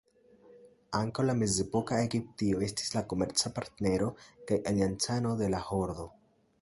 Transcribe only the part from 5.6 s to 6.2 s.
Hordo.